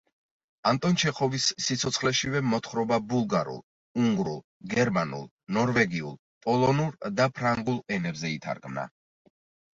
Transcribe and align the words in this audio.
ანტონ 0.69 0.95
ჩეხოვის 1.01 1.43
სიცოცხლეშივე 1.65 2.41
მოთხრობა 2.53 2.97
ბულგარულ, 3.11 3.59
უნგრულ, 4.05 4.41
გერმანულ, 4.73 5.29
ნორვეგიულ, 5.59 6.17
პოლონურ 6.49 6.99
და 7.23 7.31
ფრანგულ 7.39 7.81
ენებზე 7.99 8.35
ითარგმნა. 8.41 8.91